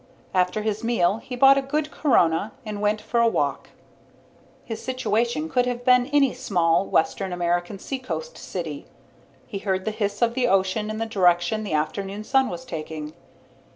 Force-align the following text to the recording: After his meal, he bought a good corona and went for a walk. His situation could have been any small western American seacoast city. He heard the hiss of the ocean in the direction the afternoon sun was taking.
After 0.33 0.63
his 0.63 0.83
meal, 0.83 1.17
he 1.17 1.35
bought 1.35 1.59
a 1.59 1.61
good 1.61 1.91
corona 1.91 2.53
and 2.65 2.81
went 2.81 2.99
for 2.99 3.19
a 3.19 3.27
walk. 3.27 3.69
His 4.65 4.81
situation 4.83 5.47
could 5.47 5.67
have 5.67 5.85
been 5.85 6.07
any 6.07 6.33
small 6.33 6.87
western 6.87 7.31
American 7.31 7.77
seacoast 7.77 8.35
city. 8.35 8.87
He 9.45 9.59
heard 9.59 9.85
the 9.85 9.91
hiss 9.91 10.23
of 10.23 10.33
the 10.33 10.47
ocean 10.47 10.89
in 10.89 10.97
the 10.97 11.05
direction 11.05 11.63
the 11.63 11.73
afternoon 11.73 12.23
sun 12.23 12.49
was 12.49 12.65
taking. 12.65 13.13